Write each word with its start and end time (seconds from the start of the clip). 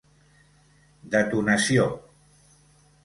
Detonació: 1.15 1.85